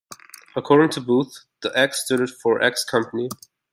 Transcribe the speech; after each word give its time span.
According 0.55 0.89
to 0.93 1.01
Booth, 1.01 1.45
the 1.61 1.69
X 1.77 2.03
stood 2.03 2.27
for 2.31 2.59
X-company. 2.59 3.29